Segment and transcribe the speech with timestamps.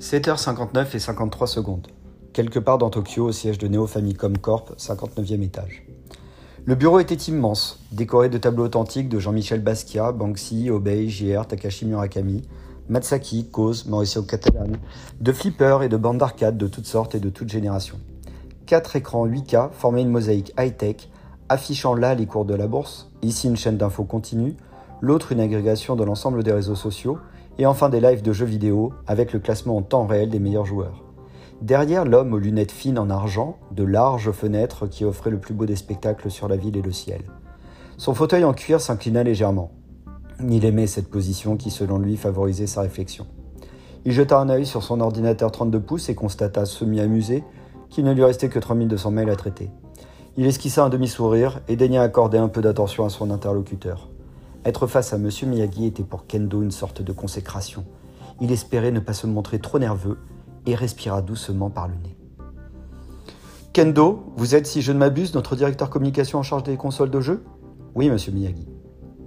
[0.00, 1.88] 7h59 et 53 secondes.
[2.32, 5.82] Quelque part dans Tokyo, au siège de Neo Famicom Corp, 59e étage.
[6.64, 11.84] Le bureau était immense, décoré de tableaux authentiques de Jean-Michel Basquiat, Banksy, Obey, JR, Takashi
[11.84, 12.40] Murakami,
[12.88, 14.72] Matsaki, Koz, Mauricio Catalan,
[15.20, 18.00] de flippers et de bandes d'arcade de toutes sortes et de toutes générations.
[18.64, 21.10] Quatre écrans 8K formaient une mosaïque high-tech,
[21.50, 24.56] affichant là les cours de la bourse, ici une chaîne d'infos continue,
[25.02, 27.18] l'autre une agrégation de l'ensemble des réseaux sociaux,
[27.60, 30.64] et enfin des lives de jeux vidéo avec le classement en temps réel des meilleurs
[30.64, 31.04] joueurs.
[31.60, 35.66] Derrière l'homme aux lunettes fines en argent, de larges fenêtres qui offraient le plus beau
[35.66, 37.20] des spectacles sur la ville et le ciel.
[37.98, 39.72] Son fauteuil en cuir s'inclina légèrement.
[40.48, 43.26] Il aimait cette position qui, selon lui, favorisait sa réflexion.
[44.06, 47.44] Il jeta un œil sur son ordinateur 32 pouces et constata, semi-amusé,
[47.90, 49.68] qu'il ne lui restait que 3200 mails à traiter.
[50.38, 54.08] Il esquissa un demi-sourire et daigna accorder un peu d'attention à son interlocuteur.
[54.64, 55.30] Être face à M.
[55.46, 57.84] Miyagi était pour Kendo une sorte de consécration.
[58.40, 60.18] Il espérait ne pas se montrer trop nerveux
[60.66, 62.16] et respira doucement par le nez.
[63.72, 67.20] Kendo, vous êtes, si je ne m'abuse, notre directeur communication en charge des consoles de
[67.20, 67.42] jeux?
[67.94, 68.68] Oui, monsieur Miyagi.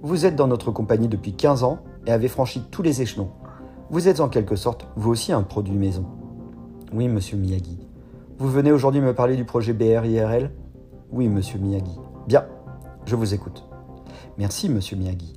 [0.02, 3.30] Vous êtes dans notre compagnie depuis 15 ans et avez franchi tous les échelons.
[3.90, 6.04] Vous êtes en quelque sorte, vous aussi, un produit maison.
[6.92, 7.78] Oui, monsieur Miyagi.
[8.38, 10.50] Vous venez aujourd'hui me parler du projet BR-IRL
[11.10, 11.98] Oui, monsieur Miyagi.
[12.28, 12.44] Bien,
[13.06, 13.66] je vous écoute.
[14.38, 15.34] Merci, monsieur Miyagi.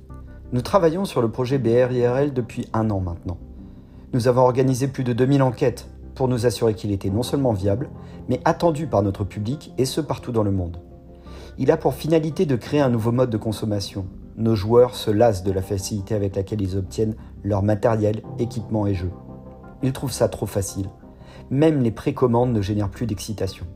[0.52, 3.38] Nous travaillons sur le projet BR-IRL depuis un an maintenant.
[4.12, 7.90] Nous avons organisé plus de 2000 enquêtes pour nous assurer qu'il était non seulement viable,
[8.28, 10.78] mais attendu par notre public et ce partout dans le monde.
[11.58, 14.06] Il a pour finalité de créer un nouveau mode de consommation.
[14.36, 18.94] Nos joueurs se lassent de la facilité avec laquelle ils obtiennent leur matériel, équipement et
[18.94, 19.12] jeux.
[19.82, 20.88] Ils trouvent ça trop facile.
[21.50, 23.66] Même les précommandes ne génèrent plus d'excitation.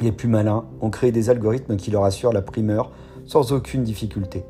[0.00, 2.92] Les plus malins ont créé des algorithmes qui leur assurent la primeur
[3.28, 4.44] sans aucune difficulté.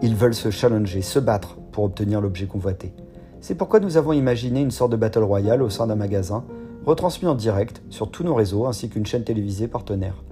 [0.00, 2.94] Ils veulent se challenger, se battre pour obtenir l'objet convoité.
[3.40, 6.44] C'est pourquoi nous avons imaginé une sorte de battle royale au sein d'un magasin,
[6.86, 10.22] retransmis en direct sur tous nos réseaux ainsi qu'une chaîne télévisée partenaire.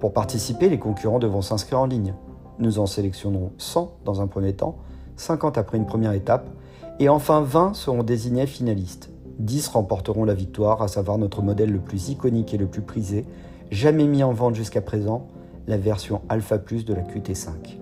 [0.00, 2.14] Pour participer, les concurrents devront s'inscrire en ligne.
[2.58, 4.76] Nous en sélectionnerons 100 dans un premier temps,
[5.16, 6.50] 50 après une première étape,
[6.98, 9.10] et enfin 20 seront désignés finalistes.
[9.38, 13.24] 10 remporteront la victoire, à savoir notre modèle le plus iconique et le plus prisé,
[13.70, 15.28] jamais mis en vente jusqu'à présent,
[15.70, 17.78] la version Alpha Plus de la QT5.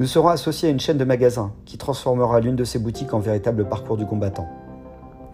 [0.00, 3.20] Nous serons associés à une chaîne de magasins qui transformera l'une de ces boutiques en
[3.20, 4.48] véritable parcours du combattant.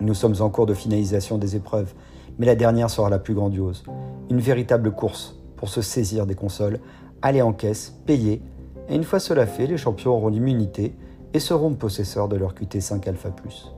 [0.01, 1.95] Nous sommes en cours de finalisation des épreuves,
[2.39, 3.83] mais la dernière sera la plus grandiose.
[4.31, 6.81] Une véritable course pour se saisir des consoles,
[7.23, 8.43] aller en caisse, payer,
[8.91, 10.95] et une fois cela fait, les champions auront l'immunité
[11.33, 13.73] et seront possesseurs de leur QT5 Alpha Plus.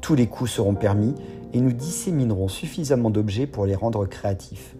[0.00, 1.14] Tous les coups seront permis
[1.52, 4.77] et nous disséminerons suffisamment d'objets pour les rendre créatifs.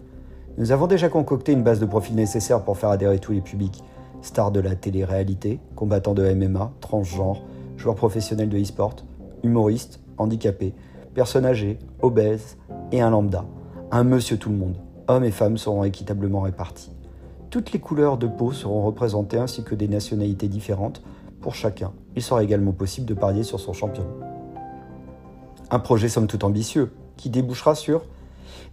[0.57, 3.83] Nous avons déjà concocté une base de profils nécessaire pour faire adhérer tous les publics.
[4.21, 7.43] Stars de la télé-réalité, combattants de MMA, transgenres,
[7.77, 8.95] joueurs professionnels de e-sport,
[9.43, 10.73] humoristes, handicapés,
[11.13, 12.57] personnes âgées, obèses
[12.91, 13.45] et un lambda.
[13.91, 14.75] Un monsieur tout le monde.
[15.07, 16.91] Hommes et femmes seront équitablement répartis.
[17.49, 21.01] Toutes les couleurs de peau seront représentées ainsi que des nationalités différentes
[21.41, 21.93] pour chacun.
[22.15, 24.05] Il sera également possible de parier sur son champion.
[25.71, 28.03] Un projet somme toute ambitieux, qui débouchera sur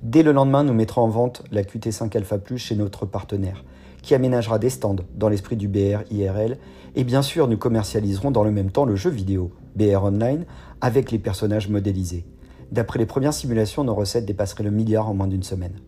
[0.02, 3.64] Dès le lendemain, nous mettrons en vente la QT5 Alpha Plus chez notre partenaire,
[4.02, 6.58] qui aménagera des stands dans l'esprit du BR IRL,
[6.94, 10.44] et bien sûr, nous commercialiserons dans le même temps le jeu vidéo, BR Online,
[10.80, 12.24] avec les personnages modélisés.
[12.72, 15.80] D'après les premières simulations, nos recettes dépasseraient le milliard en moins d'une semaine.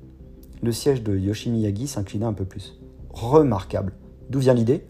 [0.62, 2.78] Le siège de Yoshimiyagi s'inclina un peu plus.
[3.10, 3.94] Remarquable.
[4.30, 4.84] D'où vient l'idée?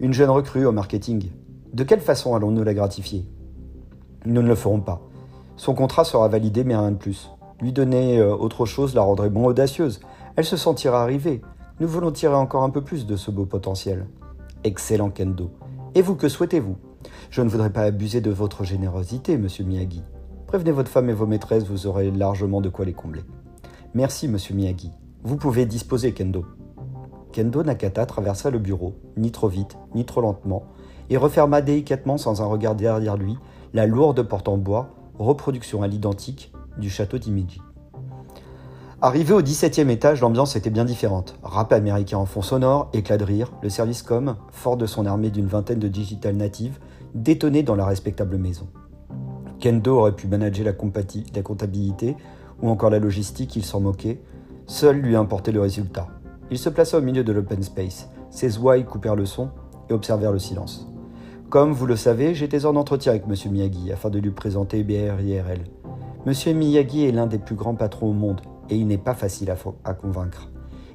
[0.00, 1.30] Une jeune recrue au marketing.
[1.72, 3.24] De quelle façon allons-nous la gratifier?
[4.24, 5.02] Nous ne le ferons pas.
[5.56, 7.30] Son contrat sera validé, mais rien de plus.
[7.60, 10.00] Lui donner euh, autre chose la rendrait bon audacieuse.
[10.36, 11.40] Elle se sentira arrivée.
[11.80, 14.06] Nous voulons tirer encore un peu plus de ce beau potentiel.
[14.64, 15.50] Excellent Kendo.
[15.94, 16.76] Et vous, que souhaitez-vous?
[17.30, 20.02] Je ne voudrais pas abuser de votre générosité, monsieur Miyagi.
[20.46, 23.22] Prévenez votre femme et vos maîtresses, vous aurez largement de quoi les combler.
[23.94, 24.92] Merci, monsieur Miyagi.
[25.22, 26.44] Vous pouvez disposer, Kendo.
[27.32, 30.64] Kendo Nakata traversa le bureau, ni trop vite, ni trop lentement,
[31.10, 33.36] et referma délicatement sans un regard derrière lui
[33.74, 37.60] la lourde porte en bois, reproduction à l'identique, du château d'Imiji.
[39.02, 41.38] Arrivé au 17e étage, l'ambiance était bien différente.
[41.42, 45.30] Rap américain en fond sonore, éclat de rire, le service com, fort de son armée
[45.30, 46.78] d'une vingtaine de digital natives,
[47.14, 48.66] détonné dans la respectable maison.
[49.60, 50.72] Kendo aurait pu manager la,
[51.34, 52.16] la comptabilité
[52.62, 54.20] ou encore la logistique, il s'en moquait.
[54.66, 56.08] Seul lui importait le résultat.
[56.50, 58.08] Il se plaça au milieu de l'open space.
[58.30, 59.50] Ses ouailles coupèrent le son
[59.90, 60.88] et observèrent le silence.
[61.50, 63.52] Comme vous le savez, j'étais en entretien avec M.
[63.52, 65.64] Miyagi afin de lui présenter BRIRL.
[66.26, 69.54] Monsieur Miyagi est l'un des plus grands patrons au monde et il n'est pas facile
[69.84, 70.48] à, convaincre.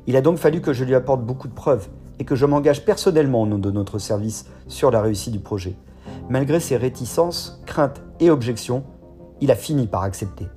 [0.05, 1.87] Il a donc fallu que je lui apporte beaucoup de preuves
[2.19, 5.77] et que je m'engage personnellement au nom de notre service sur la réussite du projet.
[6.27, 8.83] Malgré ses réticences, craintes et objections,
[9.39, 10.49] il a fini par accepter.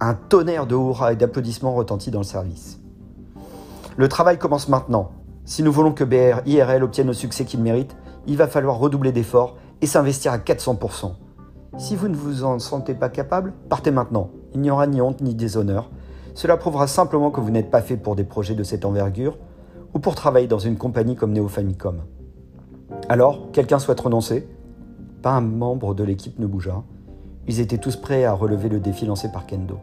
[0.00, 2.80] Un tonnerre de hurrahs et d'applaudissements retentit dans le service.
[3.98, 5.10] Le travail commence maintenant.
[5.44, 7.94] Si nous voulons que BR IRL obtienne le succès qu'il mérite,
[8.26, 11.12] il va falloir redoubler d'efforts et s'investir à 400%.
[11.76, 14.30] Si vous ne vous en sentez pas capable, partez maintenant.
[14.52, 15.90] Il n'y aura ni honte ni déshonneur.
[16.34, 19.36] Cela prouvera simplement que vous n'êtes pas fait pour des projets de cette envergure
[19.92, 22.02] ou pour travailler dans une compagnie comme Neo Famicom.
[23.08, 24.48] Alors, quelqu'un souhaite renoncer?
[25.20, 26.84] Pas un membre de l'équipe ne bougea.
[27.48, 29.78] Ils étaient tous prêts à relever le défi lancé par Kendo.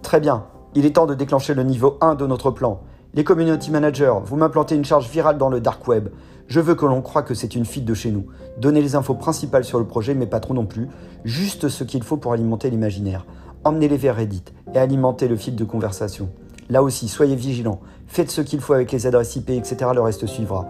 [0.00, 2.80] Très bien, il est temps de déclencher le niveau 1 de notre plan.
[3.12, 6.10] Les community managers, vous m'implantez une charge virale dans le dark web.
[6.46, 8.26] Je veux que l'on croie que c'est une fuite de chez nous.
[8.58, 10.86] Donnez les infos principales sur le projet, mais pas trop non plus.
[11.24, 13.26] Juste ce qu'il faut pour alimenter l'imaginaire.
[13.64, 16.28] Emmenez-les vers Reddit et alimentez le fil de conversation.
[16.68, 17.80] Là aussi, soyez vigilants.
[18.06, 19.90] Faites ce qu'il faut avec les adresses IP, etc.
[19.92, 20.68] Le reste suivra.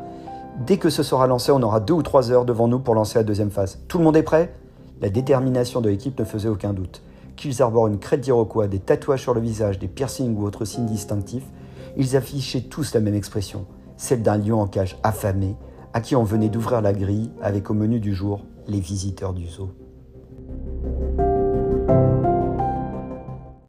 [0.67, 3.19] Dès que ce sera lancé, on aura deux ou trois heures devant nous pour lancer
[3.19, 3.81] la deuxième phase.
[3.87, 4.55] Tout le monde est prêt?
[5.03, 7.03] La détermination de l'équipe ne faisait aucun doute.
[7.37, 10.87] Qu'ils arborent une crête d'Iroquois, des tatouages sur le visage, des piercings ou autres signes
[10.87, 11.45] distinctifs,
[11.97, 13.67] ils affichaient tous la même expression,
[13.97, 15.57] celle d'un lion en cage affamé,
[15.93, 19.47] à qui on venait d'ouvrir la grille avec au menu du jour les visiteurs du
[19.47, 19.71] zoo.